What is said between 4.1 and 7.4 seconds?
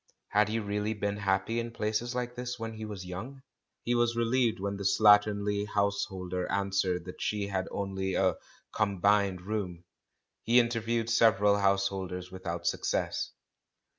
relieved when the slatternly householder answered that